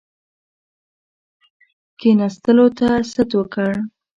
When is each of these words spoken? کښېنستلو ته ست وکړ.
کښېنستلو 1.99 2.67
ته 2.77 2.87
ست 3.11 3.29
وکړ. 3.37 3.71